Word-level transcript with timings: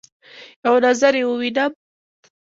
یو 0.65 0.75
نظر 0.85 1.13
يې 1.19 1.23
ووینم 1.27 1.71